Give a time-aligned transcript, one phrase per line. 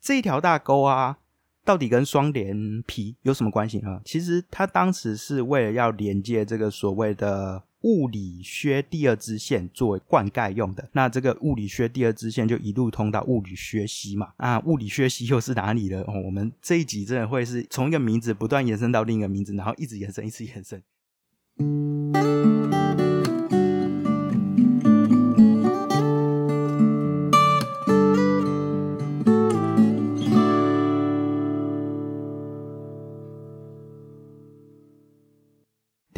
[0.00, 1.18] 这一条大沟啊，
[1.64, 4.00] 到底跟双连皮有什么关系呢？
[4.04, 10.88] 其实它当时是为了要连接这个所谓的物理靴第二支线作为灌溉用的。
[10.92, 14.32] 那这个物理靴第二支线就一路通到物理靴西嘛。
[14.38, 16.00] 啊，物理靴西又是哪里的？
[16.02, 20.82] 哦，我们这一集真的会是从一个名字不断延伸到另一个名字，然后一直延伸，一直延伸。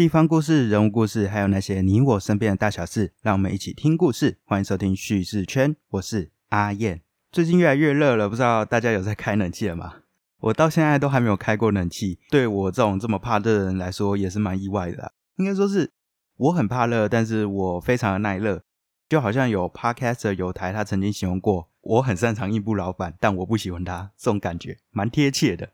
[0.03, 4.41] 地方故事、人物故事，还有那些你我身边的大小事，让我们一起听故事。
[4.45, 7.03] 欢迎收听叙事圈，我是阿燕。
[7.31, 9.99] 最近越来越热了，不知道大家有在开冷气了吗？
[10.41, 15.13] 我到现在都还没有开过冷气，对我这种这么怕热的人来说，也是蛮意外的。
[15.37, 15.93] 应该说是
[16.37, 18.65] 我很怕热，但是我非常的耐热。
[19.09, 25.71] 就好像有 podcast 有台，他曾经形容过，我很擅长应付老板，但我不喜欢他，这种感觉蛮贴切的。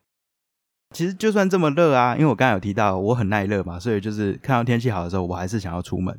[0.95, 6.19] 其实就算这么热啊，因为我刚才有提到我很耐热嘛，所以就是看到天气好的时候，我还是想要出门。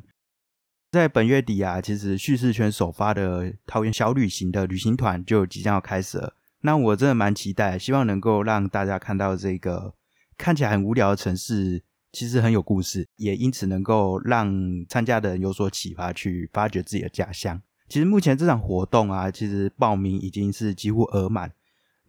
[0.92, 6.34] 在本月底啊，其实叙事圈首发的桃园小旅行的旅行团就即将要开始了。
[6.62, 9.94] 那我真的蛮期待，希望能够让大家看到这个
[10.36, 14.52] 看起来很无聊的城市，其实很有故事，也因此能够让
[14.88, 17.60] 参加的人有所启发，去发掘自己的家乡。
[17.88, 21.50] 其实目前这场活动啊，其实报名已经是几乎额满。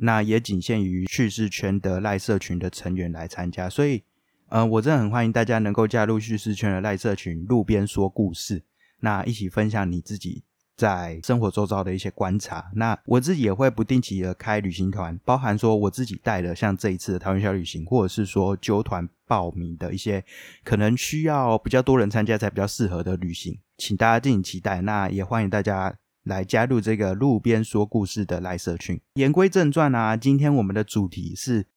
[0.03, 4.03] 那也仅限于叙事圈的赖社群的成员来参加，所以，
[4.49, 8.63] 呃，我真的很欢迎大家能够加入叙事圈的赖社群，路边说故事，
[9.01, 10.43] 那一起分享你自己
[10.75, 12.71] 在生活周遭的一些观察。
[12.73, 20.25] 那我自己也会不定期的开旅行团，包含说我自己带的，像这一次的桃园小旅行，或者是说揪团报名的一些
[20.63, 24.81] 可能需要比较多人参加才比较适合的旅行，请大家敬请期待。
[24.81, 26.00] 那也欢迎大家。
[26.23, 28.99] 来加入这个路边说故事的赖社群。
[29.15, 31.67] 言归正传啊，今天我们的主题是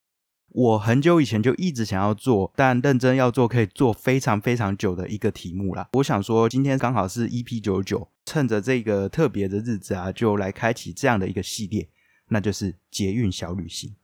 [0.48, 5.88] 我很久以前就一直想要做，但认真要做可以做非常非常久的一个题目啦。
[5.94, 11.88] 我想说，今天刚好是 EP 九九，趁着这个特别的日子啊，就来开启这样的一个系列，
[12.28, 13.96] 那就是捷运小旅行。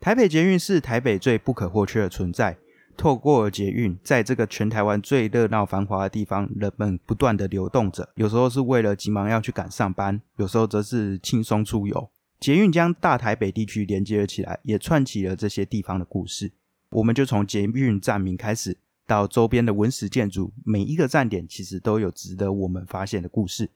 [0.00, 2.58] 台北捷运是台北最不可或缺的存在。
[2.96, 8.08] 透过捷运，在这个全台湾最热闹繁华的地方，人们不断的流动着。
[8.14, 12.10] 有时候是为了急忙要去赶上班，有时候则是轻松出游。
[12.38, 16.52] 捷运将大台北地区连接了起来，也串起了这些地方的故事。
[16.90, 18.76] 我们就从捷运站名开始，
[19.06, 23.70] 到周边的文史建筑，每一个站点其实都有值得我们发现的故事，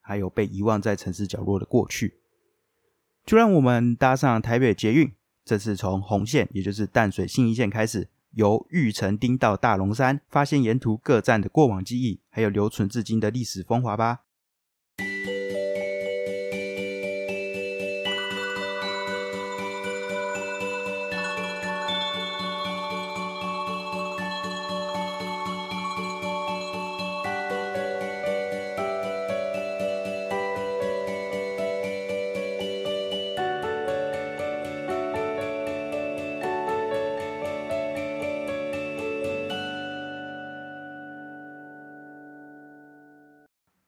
[0.00, 2.18] 还有被遗忘在城市角落的过去。
[3.24, 5.12] 就让我们搭上台北捷运，
[5.44, 8.08] 这次从红线，也就是淡水信义线开始。
[8.34, 14.20] 由玉成町到大龙山，发现沿途各站的过往记忆，还有留存至今的历史风华吧。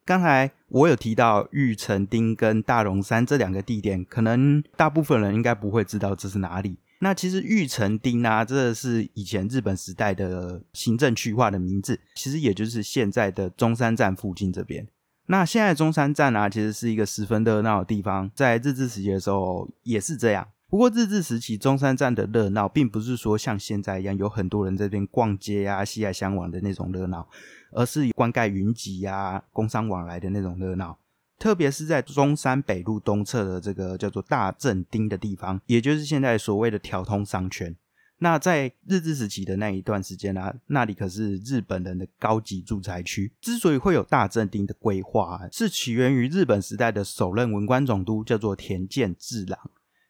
[0.06, 6.78] 刚才我有提到玉成町跟大龙山这两个地点，可能大部分人应该不会知道这是哪里。
[7.00, 14.86] 那其实玉成町啊，这是以前日本时代的行政区划的名字，其实也就是现在的中山站附近这边。
[15.26, 20.46] 那现在中山站啊，其实是一个十分热闹的地方，在日治时期的时候也是这样。
[20.68, 27.28] 不过日治时期中山站的热闹，并不是说像现在一样有很多人这边逛街啊、西来相往的那种热闹。
[27.72, 30.96] 而是灌溉云集呀，工商往来的那种热闹，
[31.38, 37.76] 特别是在中山北路东侧的这个叫做大正町的地方，也就是现在所谓的调通商圈。
[38.18, 43.30] 那在日治时期的那一段时间啊，那里可是日本人的高级住宅区。
[43.42, 49.58] 之所以会有大正町的规划，是起源于日本时代的首任文官总督叫做田健治郎。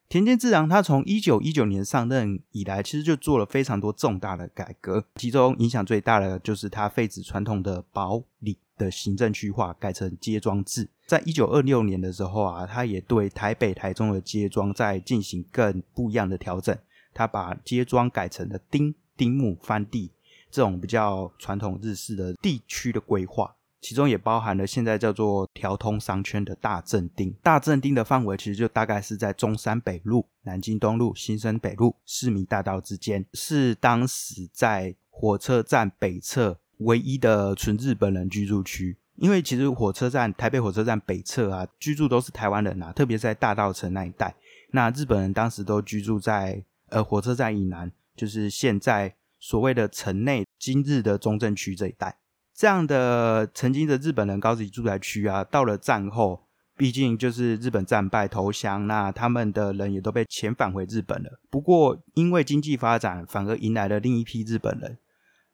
[0.09, 10.89] 田健治郎他从一九一九年上任以来，其实就做了非常多重大的改革，其中影响最大的就是他废止传统的保里的行政区划，改成街庄制。
[11.07, 16.77] 在一九二六年的时候啊，他也对台北、台中的街庄在进行更不一样的调整，
[17.13, 20.13] 他把街庄改成了丁、丁木、番地
[20.53, 23.56] 这种比较传统日式的地区的规划。
[23.81, 27.35] 其中也包含了现在叫做调通商圈的大正町。
[27.43, 38.97] 大正町的范围其实就大概是在中山北路、南京东路、新生北路、市民大道之间，是当时在火车站北侧唯一的纯日本人居住区。
[39.17, 44.35] 因为其实火车站台北火车站北侧啊，居住都是台湾人啊，特别在大道城那一带。
[44.73, 52.19] 那日本人当时都居住在呃火车站以南，就是现在所谓的城内今日的中正区这一带。
[52.57, 56.43] 这样的曾经的日本人高级住宅区啊，到了战后。
[56.79, 61.41] 毕竟就是日本战败投降，那他们的人也都被遣返回日本了。
[61.49, 64.99] 不过因为经济发展，反而迎来了另一批日本人。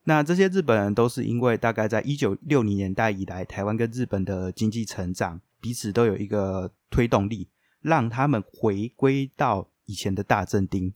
[0.03, 7.47] 那这些日本人都是因为大概在一九六零年代以来，台湾跟日本的经济成长，彼此都有一个推动力，
[7.81, 10.93] 让他们回归到以前的大正町。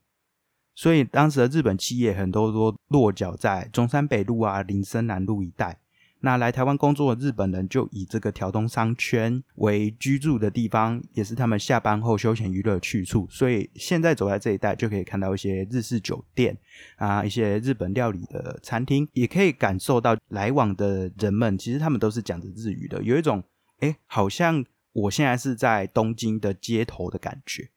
[0.75, 5.79] 所以当时的日本企业很多都落脚在中山北路啊、林森南路一带。
[6.27, 13.29] 那来台湾工作的日本人就以这个条东商圈为居住的地方，也是他们下班后休闲娱乐去处。
[13.31, 16.59] 所以现在走在这一带，就可以看到一些日式酒店
[16.97, 23.41] 啊，一些日本料理的餐厅，也可以感受到来往的人们其实他们都是讲着日语的，有一种
[23.79, 24.65] 哎，好像
[24.95, 27.71] 我现在是在东京的街头的感觉。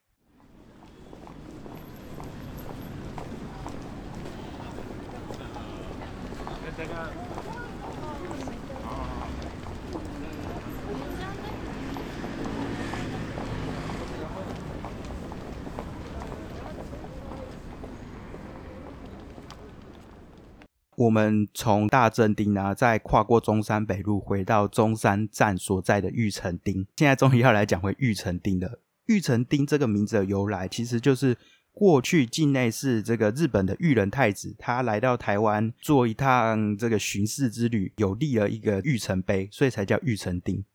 [20.99, 26.85] 我们从大正町啊，再跨过中山北路，回到中山站所在的玉成町。
[26.97, 28.81] 现在终于要来讲回玉成町了。
[29.05, 31.37] 玉成町这个名字的由来，其实就是
[31.71, 40.65] 过去境内是这个日本的裕仁太子，他来到台湾做一趟这个巡视之旅，有立了一个玉成碑，所以才叫玉成町。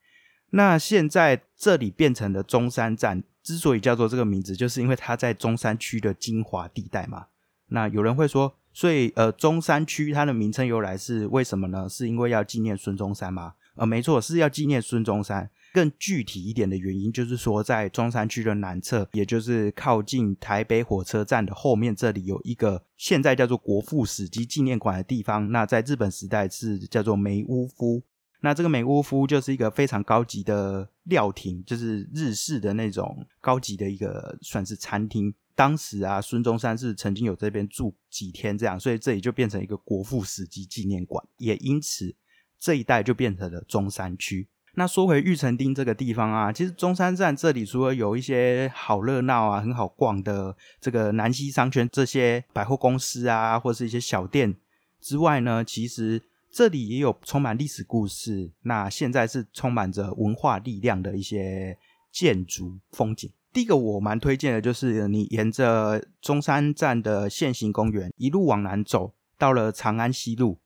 [0.53, 7.26] 那现在这里变成了中山站，之所以叫做这个名字，就是因为它在中山区的精华地带嘛。
[7.67, 8.55] 那有人会说。
[8.75, 11.88] 所以，呃，中山区它的名称由来是为什么呢？
[11.88, 13.55] 是因为要纪念孙中山吗？
[13.76, 15.49] 呃，没错，是要纪念孙中山。
[15.73, 25.50] 更具体一点的原因，就是说在中山区的南侧，也就是靠近台北火车站的后面，这里有一个现在叫做国父史迹纪念馆的地方。
[25.50, 28.03] 那在日本时代是叫做梅屋夫。
[28.41, 35.35] 那这个梅屋夫就是一个非常高级的料亭，就是日式的那种高级的一个算是餐厅。
[35.55, 42.15] 当时啊，孙中山是曾经有这边住几天，这样，所以这里就变成一个国父史迹纪念馆，也因此
[42.59, 44.49] 这一带就变成了中山区。
[44.77, 54.57] 那说回玉成町这个地方啊，其实中山站这里除了有一些好热闹啊、很好逛的这个南西商圈这些百货公司啊，或是一些小店
[55.00, 61.79] 之外呢，其实这里也有充满历史故事，那现在是充满着文化力量的一些
[62.11, 63.31] 建筑风景。
[63.55, 70.59] 第一个我蛮推荐的，就是你沿着中山站的现行公园一路往南走，到了长安西路。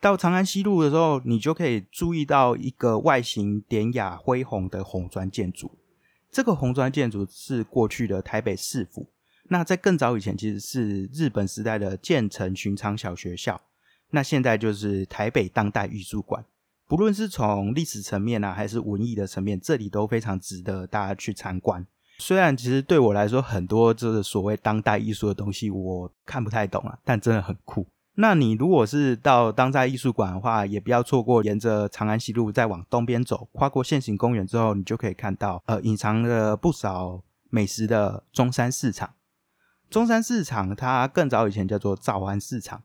[0.00, 5.76] 到长安西路的时候，你就可以注意到一个外形典雅恢宏的红砖建筑。
[6.30, 9.10] 这个红砖建筑是过去的台北市府。
[9.48, 13.60] 那在更早以前，其实是日本时代的建成巡昌小学校。
[14.10, 16.44] 那现在就是台北当代艺术馆。
[16.86, 21.84] 不论是从历史层面啊，还是文艺的层面，这里都非常值得大家去参观。
[22.22, 27.84] 虽然其实对我来说，很多这个所谓当代艺术的东西我看不太懂啊，但真的很酷。
[28.14, 37.20] 那你如果是到当代艺术馆的话，也不要错过，沿着长安西路再往东边走，跨过现行公园之后，你就可以看到呃隐藏了不少
[37.50, 39.14] 美食的中山市场。
[39.90, 42.84] 中山市场它更早以前叫做早安市场，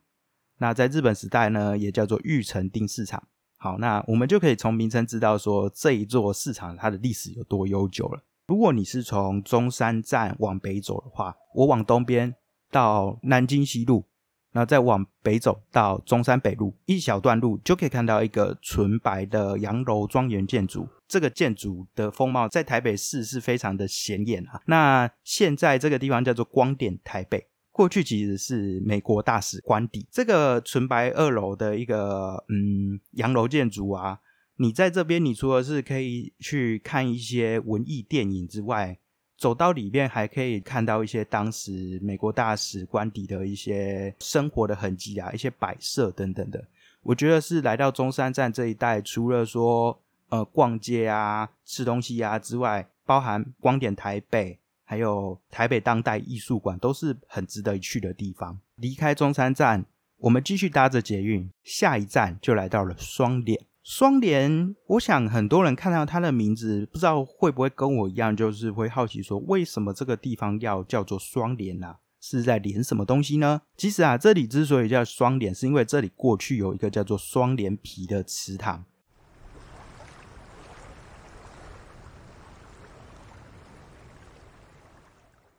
[0.57, 3.21] 那在日本时代呢，也叫做玉成町市场。
[3.57, 8.23] 好，那我们就可以从名称知道说这一座市场它的历史有多悠久了。
[8.47, 12.33] 如果你是从中山站往北走的话，我往东边
[12.71, 14.05] 到南京西路，
[14.53, 20.87] 然后再往北走到中山北路一小段路，就可以看到一个纯白的洋楼庄园建筑。
[21.09, 24.61] 这个建筑的风貌在台北市是非常的显眼啊。
[24.65, 30.07] 那现在这个地方叫做光点台北，过去其实是美国大使官邸。
[30.09, 34.19] 这个纯白二楼的一个嗯洋楼建筑啊。
[34.59, 38.97] 你在这边，你除了是可以去看一些文艺电影之外，
[39.37, 46.67] 走到里面还可以看到一些当时美国大使官邸的一些生活的痕迹啊，一些摆设等等的。
[47.03, 49.97] 我觉得是来到中山站这一带，除了说
[50.29, 58.59] 呃逛街啊、吃东西啊之外，包含光点台北，还有台北当代艺术馆，都是很值得一去的地方。
[58.77, 59.85] 离开中山站，
[60.17, 63.61] 我们继续搭着捷运，下一站就来到了双连。
[63.89, 71.99] 双联，我想很多人看到它的名字，不知道会不会跟我一样，就是会好奇说，为什么这个地方要叫做双联啊？
[72.19, 73.61] 是在连什么东西呢？
[73.77, 78.83] 其实啊，这里之所以叫双联，是因为这里过去有一个叫做双联皮的池塘。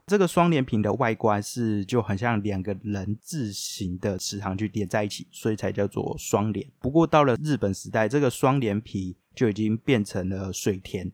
[0.09, 6.67] 这个双连屏的外观是就很像两个人字形的池塘去连在一起，所以才叫做双连。
[6.81, 11.13] 不过到了日本时代，这个双连皮就已经变成了水田。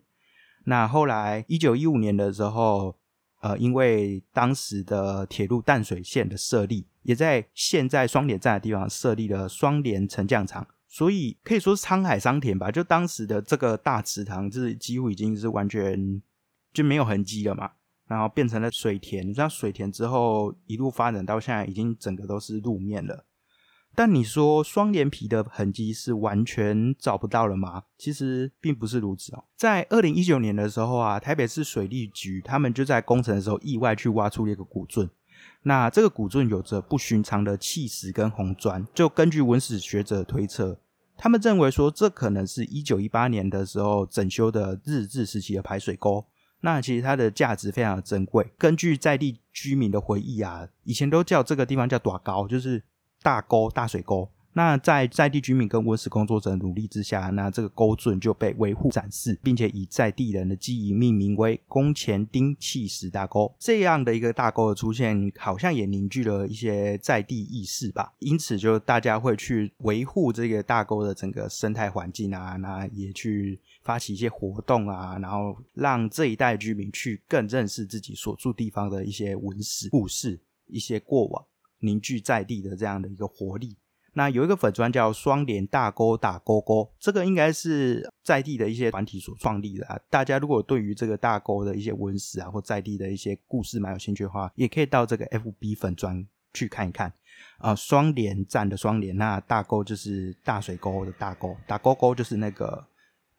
[0.64, 2.96] 那后来一九一五年的时候，
[3.40, 10.66] 呃，因为当时的铁路淡水线的设立，也在现在双连站的地方设立了双连沉降场。
[10.86, 16.22] 所以可以说是沧海桑田吧，就当时的这个大池塘，就是几乎已经是完全
[16.72, 17.72] 就没有痕迹了嘛，
[18.06, 19.26] 然后变成了水田。
[19.26, 23.24] 你知道水田之后一路发展到现在，已经整个都是路面了。
[23.96, 27.84] 但你说双连皮的痕迹是完全找不到了吗？
[27.96, 29.44] 其实并不是如此哦。
[29.56, 35.08] 在二零一九年的时候啊，台北市水利局他们就在工程的时候意外去挖出了一个古圳。
[35.62, 40.80] 那这个古圳有着不寻常的气石跟红砖，就根据文史学者推测。
[41.16, 46.26] 他们认为说，这可能是一九一八年的时候整修的日治时期的排水沟。
[46.64, 48.50] 那其实它的价值非常的珍贵。
[48.56, 52.82] 根据在地居民的回忆啊，以前都叫这个地方叫短沟，就是
[53.22, 54.30] 大沟、大水沟。
[54.56, 63.52] 那在在地居民跟文史工作者努力之下，那这个沟准就被维护展示，并且以在地人的记忆命名为宫前丁气石大沟。
[63.58, 68.14] 这样的一个大沟的出现，好像也凝聚了一些在地意识吧。
[68.20, 81.44] 因此，就大家会去维护这个大沟的整个生态环境啊，那也去发起一些活动啊，然后让这一代居民去更认识自己所住地方的一些文史故事、一些过往，
[81.80, 83.76] 凝聚在地的这样的一个活力。
[84.14, 89.98] 那有一个粉砖叫双联大沟打勾勾，这个应该是在地的一些团体所创立的啊。
[90.08, 97.12] 大家如果对于这个大沟的一些文史啊，或在地的一些故事蛮有兴趣的话，也可以到这个 FB 粉砖去看一看
[97.58, 97.74] 啊。
[97.74, 102.86] 双联站的双联，那大沟就是大水沟的大沟，打勾勾就是那个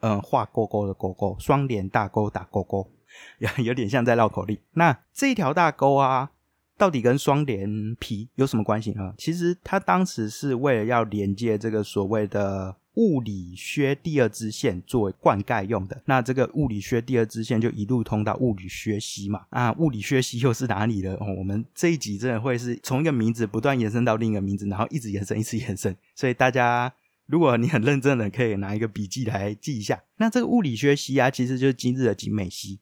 [0.02, 1.36] 嗯画勾勾的勾勾。
[1.40, 2.92] 双联大沟打勾勾，
[3.40, 4.60] 有 有点像在绕口令。
[4.74, 6.32] 那这一条大沟啊。
[6.78, 9.14] 到底跟双连皮有什么关系呢？
[9.18, 16.02] 其实它当时是为了要连接这个所谓的物理学第二支线作为灌溉用的。
[16.06, 19.46] 那这个物理学第二支线就一路通到物理学西嘛。
[19.52, 21.14] 啊，物理学西又是哪里呢？
[21.22, 25.96] 哦，我们这一集真的会是从一个名字不断延伸到另一个名字，然后一直延伸，一直延伸。
[26.14, 26.94] 所以大家
[27.26, 30.04] 如果你很认真的，可以拿一个笔记来记一下。
[30.18, 32.80] 那这个物理学西啊，其实就是今日的景美溪。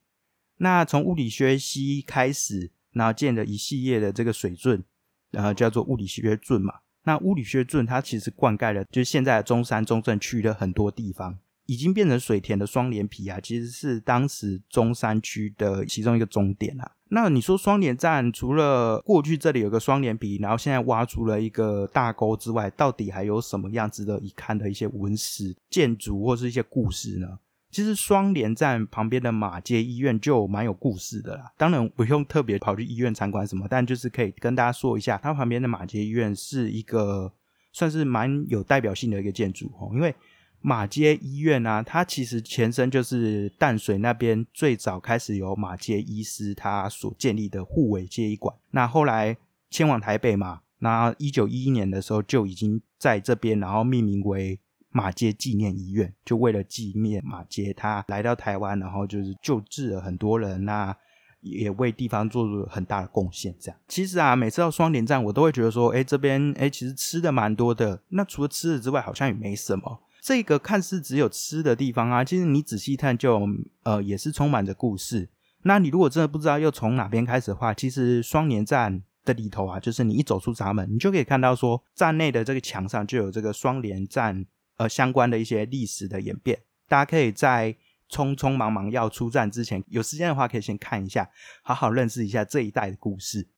[0.56, 2.72] 那从物理学西开始。
[2.94, 4.82] 然后建了一系列的这个水圳，
[5.30, 6.72] 然后叫做物理学圳嘛。
[7.04, 16.92] 那物理学圳它其实灌溉了，就是现在的中山中正区的很多地方，已经变成水田的双连皮啊，其实是当时中山区的其中一个终点啊。
[17.08, 27.38] 那你说双连站除了过去这里有个双连皮，然后现在挖出了一个大沟之外，到底还有什么样值得一看的一些文史建筑或是一些故事呢？
[27.74, 37.32] 其实双连站旁边的马街医院就蛮有故事的啦，当然不用特别跑去医院参观什么，但就是可以跟大家说一下，它旁边的马街医院是一个
[37.72, 39.90] 算是蛮有代表性的一个建筑哦。
[39.92, 40.14] 因为
[40.60, 49.36] 马街医院啊，它其实前身就是淡水那边最早开始由马街医师他所建立的护卫街医馆，那后来
[49.68, 54.60] 迁往台北嘛，那一九一一年的时候就已经在这边，然后命名为。
[54.96, 60.96] 马街纪念医院就为了纪念马街，他来到台湾，然后就是救治了很多人，那
[61.40, 63.52] 也为地方做出了很大的贡献。
[63.58, 68.00] 这样，其实啊，每次到双连站，我都会觉得说，哎，这边哎，其实吃的蛮多的。
[68.10, 70.00] 那除了吃的之外，好像也没什么。
[70.20, 73.48] 这个看似只有吃的地方啊，其实你仔细看，就
[73.82, 75.28] 呃，也是充满着故事。
[75.64, 84.46] 那你如果真的不知道又从哪边开始的话，其实双连站的里头啊，就是你一走出闸门，你就可以看到说，站内的这个墙上就有这个双连站。
[84.76, 87.76] 呃，相关的一些历史的演变，大家可以在
[88.10, 91.30] 匆匆忙忙要出站之前，有时间的话可以先看一下，
[91.62, 93.48] 好好认识一下这一代的故事。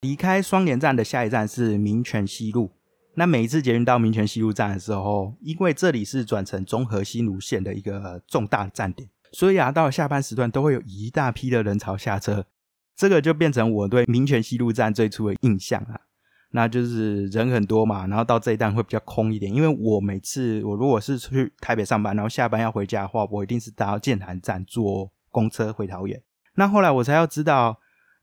[0.00, 2.72] 离开双连站的下一站是民权西路。
[3.14, 12.46] 那每一次捷运到民权西路站的时候，因为这里是转乘中和新路线的一个重大的站点，所以啊，到下班时段都会有一大批的人潮下车。
[12.98, 16.00] 这个就变成我对民权西路站最初的印象啊，
[16.50, 19.54] 那就是人很多嘛，然后到这一站会比较空一点。
[19.54, 26.20] 因为我每次我如果是去台北上班，然后下班要回家的话，我一定是搭建潭站坐公车回桃园。
[26.56, 27.78] 那后来我才要知道，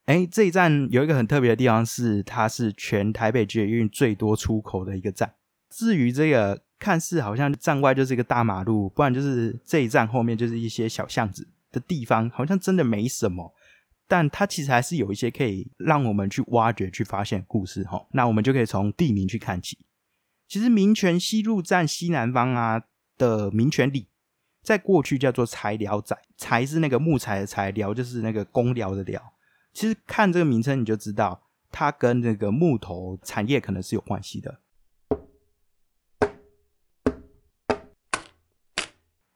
[0.08, 5.36] 哎，这一站有一个很特别的地方是，它是全台北捷运最多出口的一个站。
[5.70, 13.54] 至于这个看似好像站外就是一个大马路，不然就是这一站后面就是一些小巷子的地方，好像真的没什么。
[14.08, 18.06] 但它其实还是有一些可以让我们去挖掘、去发现故事哈。
[18.12, 19.78] 那我们就可以从地名去看起。
[20.48, 22.84] 其实民权西路站西南方啊
[23.18, 24.08] 的民权里，
[24.62, 29.34] 在过去叫做材寮仔，材是那个木材的材，寮就是那个公寮的寮。
[29.74, 34.60] 其实看这个名称你就知道，它跟那个木头产业可能是有关系的。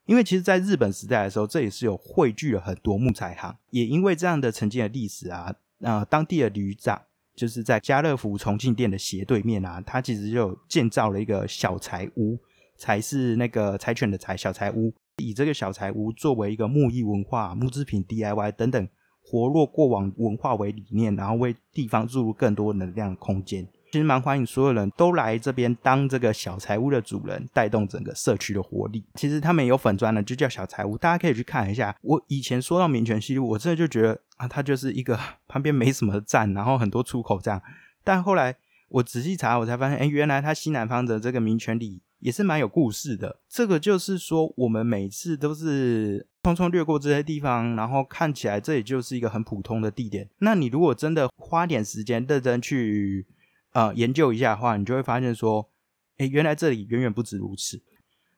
[0.10, 3.56] 因为其实，在日本时代的时候，这也是有汇聚了很多木材行。
[3.70, 7.00] 也因为这样的曾经的历史啊，呃，当地的旅长
[7.36, 12.39] 就是在家乐福重庆店的斜对面啊，他其实就建造了一个小柴屋，
[12.75, 18.89] 才是那个柴犬的柴小柴屋，以这个小柴屋作为一个木艺文化、木制品 DIY 等等
[19.22, 23.68] 活络过往文化为理念，然后为地方注入更多能量空间。
[23.91, 29.03] 其实蛮欢迎所有人都来这边当这个小财屋的主人，带动整个社区的活力。
[29.15, 31.96] 其实他们有粉砖的，就叫小财屋，大家可以去看一下。
[32.03, 37.60] 我以前说到民权西路，我真的就觉得啊，它就是一个旁边没什么站，然后很多出口这样。
[38.03, 38.55] 但后来
[38.89, 43.39] 我仔细查，我才发现，哎，原来它西南方的这个民权里也是蛮有故事的。
[43.50, 50.29] 这个就是说，我们每次都是匆匆掠过这些地方，然后看起来这也就是一个很普通的地点。
[50.38, 53.25] 那你如果真的花点时间认真去。
[53.73, 55.69] 呃，研究一下的话，你就会发现说，
[56.17, 57.83] 哎，原来这里远远不止如此。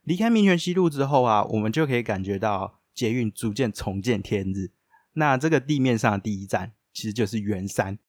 [0.04, 4.72] 离开民权西路之后啊，我们就可以感觉到捷运逐渐重见天日。
[5.14, 8.00] 那这个地面上的第一站，其实就是圆山。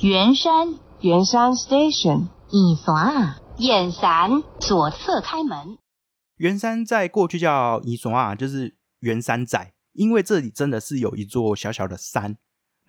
[0.00, 4.30] 圆山，圆山 Station，一刷，燕山
[4.60, 5.78] 左侧开门。
[6.36, 12.36] 圆山在过去叫一刷，就是圆山仔，因为这里真的是有一座小小的山。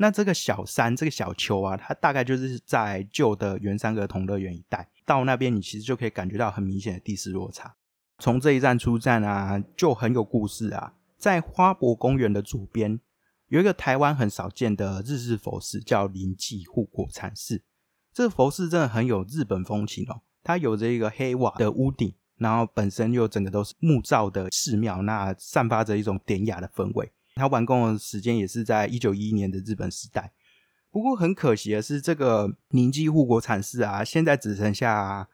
[0.01, 4.89] 那这个小山，这个小丘啊，它大概就是在旧的圆山儿童乐园一带。
[5.05, 7.75] 到那边，你其实就可以感觉到很明显的地势落差。
[8.17, 10.93] 从这一站出站啊，就很有故事啊。
[11.17, 13.01] 在花博公园的左边，
[13.49, 17.61] 有一个台湾很少见的日式佛寺，叫临济护国禅寺。
[18.13, 20.21] 这个佛寺真的很有日本风情哦。
[20.41, 27.11] 它有着一个黑瓦的屋顶，然后本身又整个都是木造的寺庙，那散发着一种典雅的氛围。
[27.39, 30.33] 它完工的时间也是在一九一一年的日本时代，
[30.91, 35.29] 不过很可惜的是，这个宁基护国禅寺啊，现在只剩下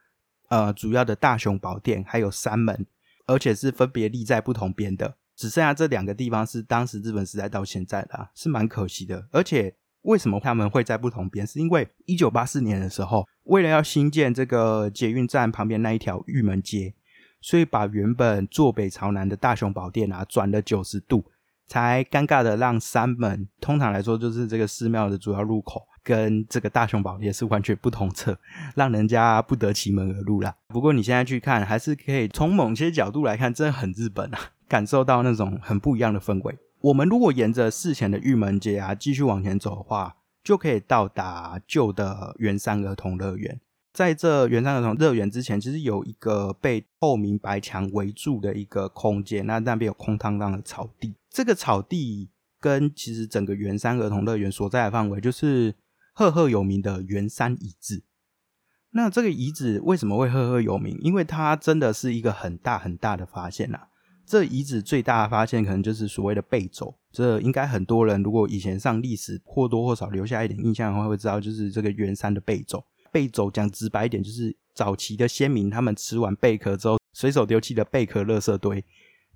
[0.50, 2.86] 呃主要的大雄宝殿还有三门，
[3.26, 9.28] 而且是分别立在不同边的，只剩下这两个地方是当时日本时代到现在的，是蛮可惜的。
[9.32, 11.48] 而且为什么他们会在不同边？
[11.48, 16.94] 是因为一九八四年的时候，为了要新建这个捷运站旁边那一条玉门街，
[17.42, 21.26] 所以把原本坐北朝南的大雄宝殿啊转了九十度。
[21.68, 28.38] 才尴尬的让山门，通常来说就是这个寺庙的主要入口，跟这个大雄宝殿是完全不同侧，
[28.76, 30.56] 让人家不得其门而入啦。
[30.68, 36.58] 不过你现在去看，还是可以从某些角度来看，真的很日本啊，感受到那种很不一样的氛围。
[36.82, 43.60] 我们如果沿着寺前的玉门街啊，继续往前走的话，就可以到达旧的圆山儿童乐园。
[43.96, 51.16] 在这原山儿童乐园之前，其实有一个被透明白墙围住的一个空间，那那边有空荡荡的草地。
[51.30, 52.30] 这个草地
[52.60, 55.74] 跟其实整个圆山儿童乐园所在的范围，就是
[56.14, 58.04] 赫赫有名的圆山遗址。
[58.92, 61.00] 那这个遗址为什么会赫赫有名？
[61.02, 63.80] 因为它真的是一个很大很大的发现呐。
[64.26, 66.94] 这遗址最大的发现，可能就是所谓的背轴。
[67.14, 72.84] 这应该很多人如果以前上历史，或多或少留下一点印象的话，会知道就是这个圆山的背轴。
[73.16, 78.84] 贝走讲直白一点，就是早期的先民他们吃完贝壳之后随手丢弃的贝壳垃圾堆，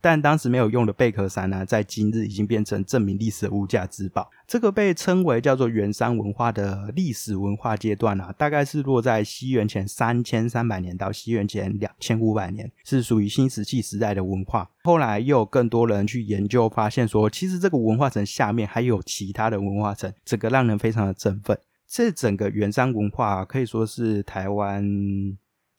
[0.02, 4.30] 但当时没有用的贝壳山呢，在今日已经变成证明历史的无价之宝。
[4.46, 14.70] 这个被称为叫做元山文化的历史文化阶段啊，大概是落在西元前三千三百年到西元前两千五百年，是属于新石器时代的文化。
[14.84, 21.58] 后来又有更多人去研究，发现说其实这个文化层下面还有其他的文化层，这个让人非常的振奋。
[21.90, 24.86] 这整个元山文化可以说是台湾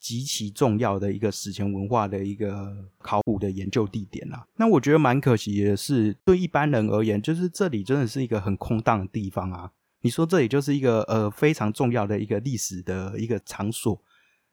[0.01, 4.45] 极其重要的一个史前文化的一个考古的研究地点啊。
[4.57, 9.71] 那我觉得蛮可惜的是，对一般人而言，就是这里真的是一个很空荡的地方啊。
[10.01, 14.03] 你说这里就是一个呃非常重要的一个历史的一个场所，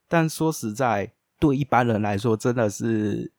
[0.07, 3.31] 但说实在，对一般人来说，真的是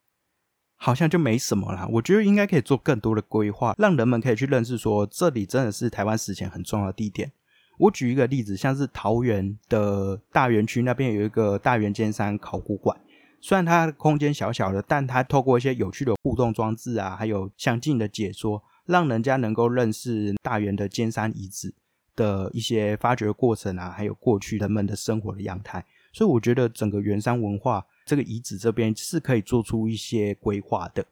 [0.75, 1.87] 好像就没什么啦。
[1.93, 7.31] 我觉得应该可以做更多的规划，让人们可以去认识说，这里真的是台湾史前很重要的地点。
[7.79, 13.01] 我举一个例子，像是桃园的大园区那边有一个大园尖山考古馆，
[13.41, 21.73] 虽然它空间小小的，但它透过一些有趣的互动装置啊，还有详尽的解说，让人家能够认识大园的尖山遗址
[22.17, 25.85] 的一些发掘过程啊，还有过去人们的生活的样态。
[26.13, 31.07] 所以我觉得整个圆山文化这个遗址这边是可以做出一些规划的。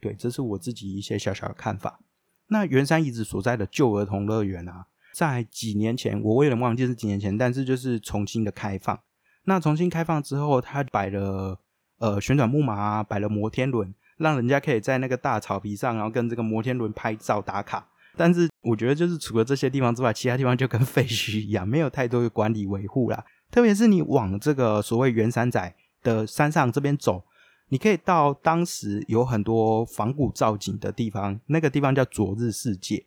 [0.00, 2.00] 对，这是我自己一些小小的看法。
[2.48, 4.86] 那圆山遗址所在的旧儿童乐园啊。
[5.14, 8.98] 在几年前，我为了忘记是几年前，但是就是重新的开放。
[9.44, 11.58] 那重新开放之后，它摆了
[11.98, 17.88] 呃旋转木马，摆了摩天轮，让人家可以在那个大草皮上，然后跟这个摩天轮拍照打卡。
[18.16, 23.24] 但是我觉得，就是除了这些地方之外，其他地方就跟 废墟一样，没有太多的管理维护啦。
[23.50, 27.24] 特别是你往这个所谓圆山仔的山上这边走，
[27.68, 33.06] 你可以到当时有很多仿古造景的地方，那个地方叫昨日世界。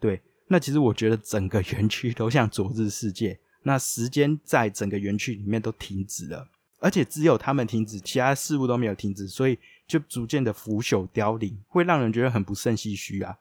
[0.00, 6.48] 对，那其实我觉得整个园区都像昨日世界，那时间在整个园区里面都停止了，
[6.80, 13.38] 而且只有他们停止，其他事物都没有停止，所以就逐渐的腐朽凋零，会让人觉得很不胜唏嘘啊。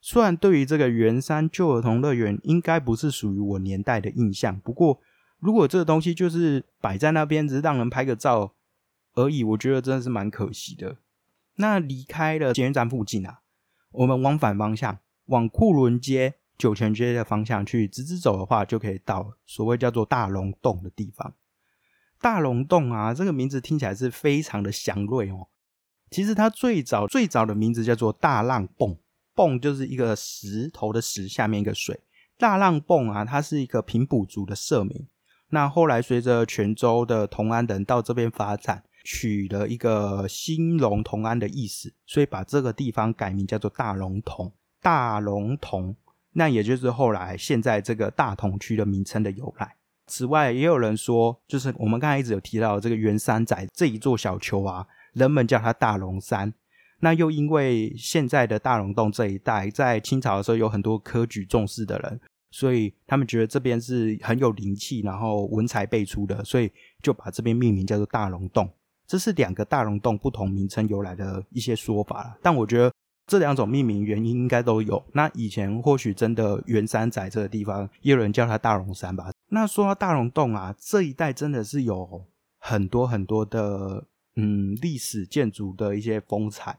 [0.00, 5.00] 虽然对于这个圆山旧儿童乐园应该不是属于我年代的印象，不过
[5.40, 8.54] 如果这个东西就是摆在那边，只是让人拍个照
[9.14, 10.98] 而已，我觉得真的是蛮可惜的。
[11.56, 13.40] 那离开了捷运站附近啊，
[13.90, 21.34] 我们往反方向，往库伦街、酒泉街的方向去直直走的话，就可以到所谓叫做大龙洞的地方。
[22.20, 25.48] 大龙洞啊，这个名字听起来是非常的祥瑞哦。
[26.10, 28.96] 其实它最早最早的名字叫做大浪泵。
[29.34, 32.00] 泵就是一个石头的石下面一个水，
[32.38, 35.06] 大浪泵啊，它是一个平埔族的社名。
[35.50, 44.50] 那后来随着泉州的同安人到这边发展，取了一个兴隆同安的意思，所以把这个地方改名叫做大龙同。
[44.86, 45.96] 大龙峒，
[46.34, 49.74] 那也就是后来现在这个大同区的名称的由来。
[50.06, 56.54] 此外，也有人说，就是我们刚才一直有提到这个圆山仔这一座小丘啊，人们叫它大龙山。
[57.00, 62.20] 那又因为现在的大龙洞这一带，在清朝的时候有很多科举重视的人，
[62.52, 66.70] 所以他们觉得这边是很有灵气，然后文才辈出的，所以
[67.02, 68.70] 就把这边命名叫做大龙洞。
[69.04, 72.38] 这是两个大龙洞不同名称由来的一些说法了。
[72.40, 72.92] 但我觉得
[73.26, 75.04] 这两种命名原因应该都有。
[75.12, 79.30] 那以前或许真的圆山仔这个地方，也有人叫它大龙山吧。
[79.48, 82.26] 那说到大龙洞啊，这一带真的是有
[82.58, 86.78] 很多很多的嗯历史建筑的一些风采。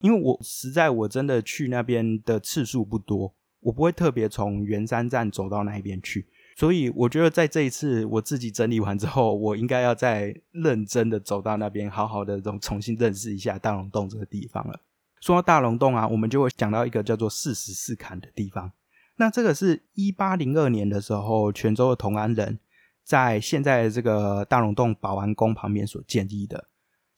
[0.00, 14.80] 因为我实在我真的去那边的次数不多，我不会特别从圆山站走到那一边去，所以我觉得在这一次我自己整理完之后，我应该要再认真的走到那边，好好的重重新认识一下大龙洞这个地方了。
[15.20, 18.72] 说到大龙洞啊，我们就会讲到一个叫做四十四坎的地方。
[19.16, 22.58] 那这个是一八零二年的时候，泉州的同安人
[23.04, 26.68] 在现在这个大龙洞保安宫旁边所建立的。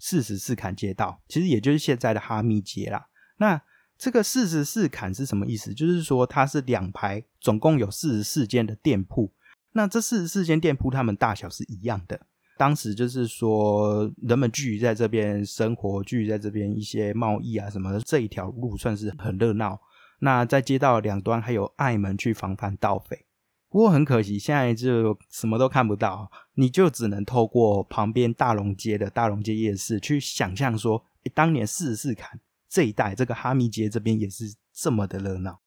[0.04, 3.06] 四十四坎街道，其实也就是现在的哈密街啦。
[3.36, 3.62] 那
[3.96, 5.72] 这个四十四坎是什么意思？
[5.72, 9.32] 就是说它是两排，总共有四十四间的店铺。
[9.74, 12.26] 那这四十四间店铺，它们大小是一样的。
[12.62, 19.80] 当时就是说，人们聚集在这边生活，聚集在这边一些贸易啊什么的，这一条路算是很热闹。
[20.20, 23.26] 那在街道两端还有爱门去防范盗匪。
[23.68, 35.61] 不过很可惜，现在就什么都看不到，你就只能透过旁边大龙街的大龙街夜市去想象说，当年四十四坎这一带，这个哈密街这边也是这么的热闹。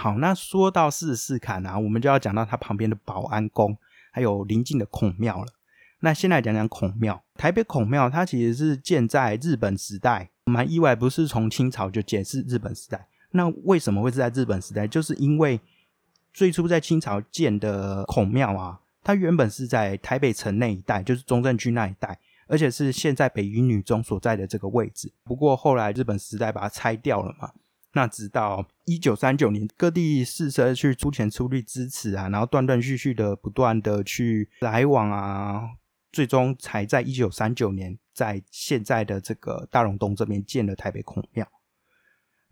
[0.00, 3.76] 好，那说到四十四坎啊，我们就要讲到它旁边的保安宫，
[4.12, 5.48] 还有邻近的孔庙了。
[5.98, 10.30] 那先来讲讲孔庙，台北孔庙它其实是建在日本时代。
[10.44, 13.08] 蛮意外，不是从清朝就建，是日本时代。
[13.32, 14.86] 那为什么会是在日本时代？
[14.86, 15.60] 就是因为
[16.32, 25.12] 最初在清朝建的孔庙啊，它原本是在台北城那一带，就是中正区那一带，而且是现在北一女中所在的这个位置。
[25.24, 27.50] 不过后来日本时代把它拆掉了嘛。
[27.92, 35.62] 那直到一九三九年，各地士绅去出钱出力支持啊，然后断断续续的不断的去来往啊。
[36.10, 41.46] 最终才在一九三九年，在现在的这个大龙洞这边建了台北孔庙。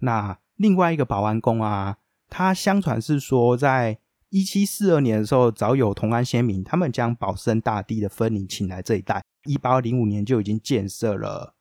[0.00, 1.96] 那另外一个保安宫啊，
[2.28, 9.24] 它相传是说，在一七四二年的时候，早有同安先民，他们将保生大帝的分灵请来这一带。
[9.44, 11.54] 一八零五年就已经建设了，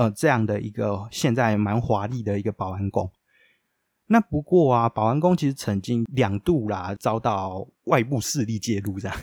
[0.00, 3.12] 呃，这样的一个现在蛮华丽的一个保安宫。
[4.06, 9.14] 那不过啊，保安宫其实曾经两度啦遭到外部势力介入，这样。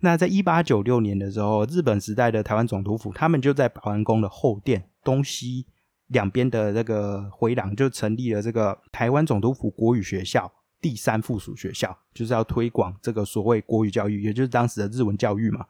[0.00, 5.68] 那在一八九六年的时候，日本时代的台湾总督府，他们就在保安宫的后殿东西
[6.08, 15.64] 两边的那个回廊，就成立了这个台湾总督府国语学校第三附属学校，就是要推广这个所谓国语教育，也就是当时的日文教育嘛。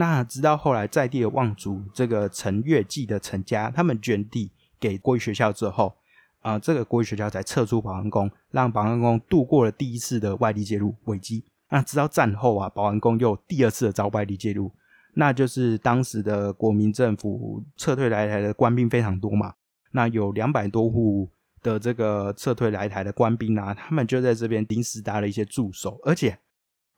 [0.00, 5.92] 那直到后来在地的望族这个陈月季的陈家，他们捐地给国语学校之后，
[6.40, 11.42] 啊，这个国语学校才撤出保安宫，让保安宫度过了第一次的外力介入危机。
[11.70, 14.70] 那直到战后啊，保安宫又第二次的遭外力介入，
[15.14, 19.54] 那就是当时的国民政府撤退来台的官兵非常多嘛，
[19.90, 21.28] 那有两百多户
[21.60, 26.38] 的这个撤退来台的官兵啊，他们就在这边临时搭了一些驻守，而且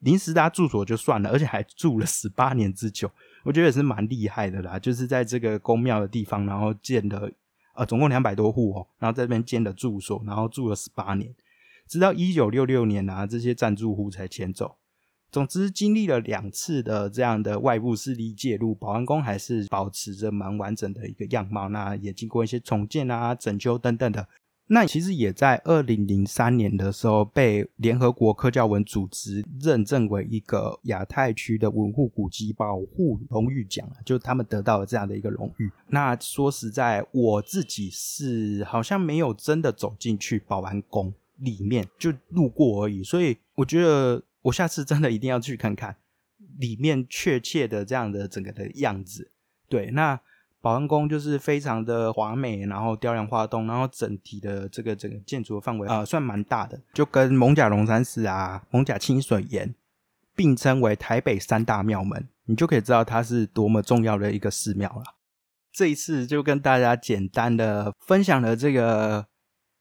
[0.00, 3.10] 临时搭住所就算了，而且还住了十八年之久，
[3.44, 4.78] 我觉得也是蛮厉害的啦。
[4.78, 7.30] 就是在这个宫庙的地方，然后建了
[7.74, 11.34] 呃总共两百多户哦，然后在这边建了住所，然后住了十八年，
[11.86, 14.76] 直到一九六六年啊，这些暂住户才迁走。
[15.30, 21.68] 总之，经历了两次的这样的外部势力介入，保安宫还是保持着蛮完整的一个样貌。
[21.68, 24.26] 那也经过一些重建啊、整修等等的。
[24.70, 35.70] 那其实也在二零零三年的时候，被联合国科教文组织认证为一个亚太区的文物古迹保护荣誉奖就他们得到了这样的一个荣誉。
[35.88, 43.02] 那说实在，我自己是好像没有真的走进去保安宫里面，就路过而已。
[43.02, 44.22] 所以我觉得。
[44.42, 45.94] 我下次真的一定要去看看
[46.59, 49.30] 里面确切的这样的整个的样子。
[49.68, 50.18] 对，那
[50.61, 59.75] 保安宫就是非常的华美，然后雕梁画栋，然后整体的这个整个建筑的范围啊，算蛮大的，就跟蒙甲龙山寺啊、蒙甲清水岩
[60.37, 65.16] 并称为台北三大庙门，你就可以知道它是多么重要的一个寺庙了。
[65.73, 69.27] 这一次就跟大家简单的分享了这个。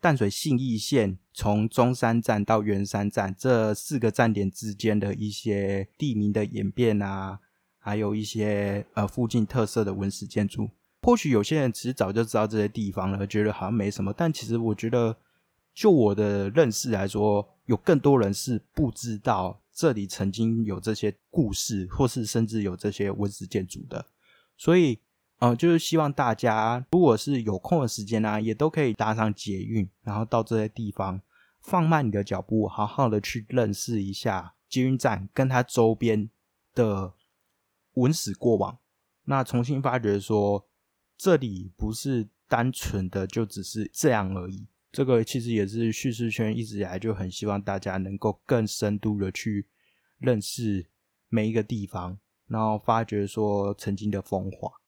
[0.02, 7.39] 淡水信义线从中山站到圆山站这四个站点之间的一些地名的演变啊，
[7.80, 10.70] 还有一些呃附近特色的文史建筑。
[11.02, 14.13] 或许有些人其实早就知道这些地方了，觉得好像没什么。
[14.15, 15.15] 但其实我觉得，
[15.74, 24.06] 就我的认识来说，有更多人是不知道这里曾经有这些故事，或是甚至有这些文史建筑的。
[24.58, 25.00] 所以。
[25.42, 31.22] 呃，就是希望大家如果是有空的时间呢，也都可以搭上捷运，然后到这些地方，
[31.62, 36.30] 放慢你的脚步，好好的去认识一下捷运站跟它周边
[36.76, 37.13] 的
[37.99, 38.79] 文史过往，
[39.25, 40.67] 那重新发掘说
[41.17, 44.67] 这里不是单纯的就只是这样而已。
[44.91, 49.67] 这个其实也是叙事圈一直以来就很希望大家能够更深度的去
[50.17, 50.89] 认识
[51.27, 54.79] 每一个地方，然后发掘说曾经的风华。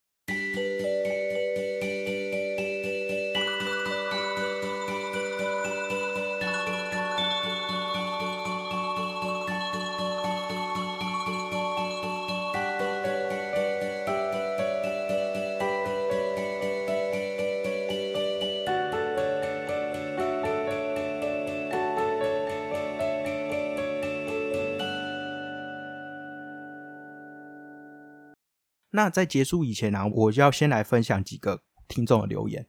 [28.92, 32.66] 那在结束以前呢，我就要先来分享几个听众的留言。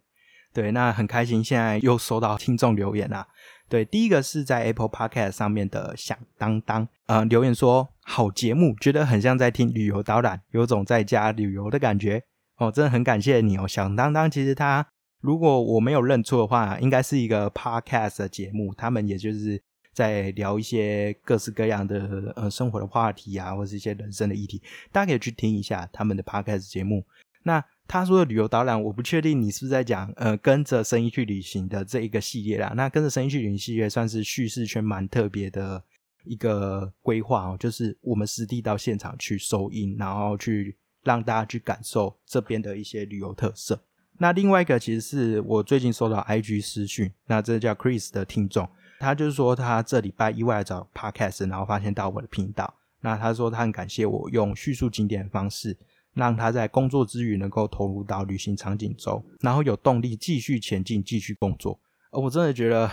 [0.53, 3.27] 对，那很开心，现在又收到听众留言啦。
[3.69, 12.23] 对，第一个是在 Apple Podcast 上面的响当当，呃，留言说好节目，觉得很像在听旅游导览，有种在家旅游的感觉。
[12.57, 14.31] 哦，真的很感谢你哦，响当当。
[14.31, 14.87] 其实他
[15.21, 19.63] 如果我没有认错的话，应该是一个 Podcast 的节目，他们也就是。
[19.93, 27.05] 在聊一些各式各样的呃生活的话题啊，或是一些人生的议题，大家可以去听一下他们的 podcast 节目。
[27.45, 32.73] 那他说的旅游导览，我不确定你是不是在讲呃跟着声音去旅行的这一个系列啦。
[32.77, 35.83] 那跟着声音去旅行系列算是叙事圈蛮特别的
[36.25, 43.83] 一个规划哦，就是我们实地到现场去收音，然后去让大家去感受这边的一些旅游特色。
[44.19, 48.67] 那另外一个其实是我最近收到 IG 私讯，那这叫 Chris 的听众。
[49.03, 52.73] 他就是说，他这礼拜意外找 podcast，然后发现到我的频道。
[53.01, 55.77] 那他说他很感谢我用叙述景点的方式，
[56.15, 61.81] 让他在工作之余能够投入到旅行场景中，然后有动力继续前进，继续工作。
[62.13, 62.89] 而我真的觉得，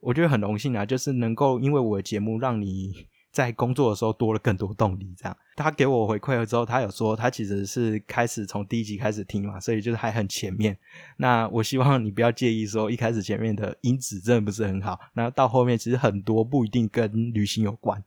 [0.00, 3.06] 我觉得很荣幸啊，就是能够因为我的节目让你。
[3.34, 10.76] 在工作的时候多了更多动力，这样他给我回馈了之后，他有说他其实是开始从第一集开始听嘛，所以就是还很前面。
[11.16, 18.00] 那我希望你不要介意说一开始前面的音质真的不是很好，那到后面其实很多不一定跟旅行有关。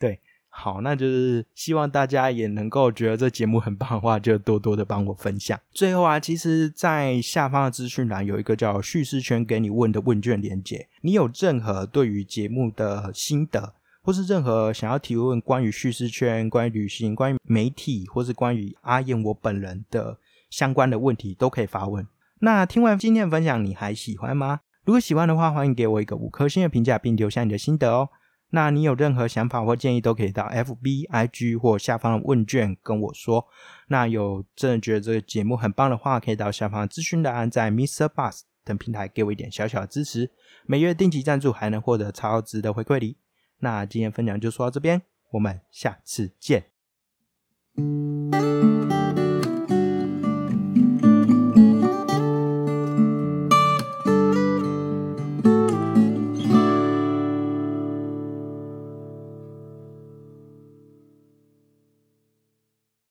[0.00, 0.18] 对，
[0.48, 5.56] 好，那就是希望大家也能够觉得这节目很棒的话，就多多的帮我分享。
[5.70, 13.74] 最后啊，其实，在下方的资讯栏有一个叫叙事圈给你问的问卷连接，你有任何对于节目的心得？
[14.02, 20.18] 或是任何想要提问关于叙事圈、关于旅行、关于媒体，或是关于阿燕我本人的
[20.50, 22.06] 相关的问题，都可以发问。
[22.40, 24.60] 那听完今天的分享，你还喜欢吗？
[24.84, 28.08] 如果喜欢的话，欢迎给我一个五颗星的评价，并留下你的心得哦。
[28.50, 33.46] 那你有任何想法或建议，都可以到 F B I G 或下方的问卷跟我说。
[33.86, 38.08] 那有真的觉得这个节目很棒的话，可以到下方资讯栏，在 Mr.
[38.08, 40.30] Bus 等平台给我一点小小的支持。
[40.66, 43.16] 每月定期赞助，还能获得超值的回馈礼。
[43.62, 46.66] 那今天分享就说到这边我们下次见。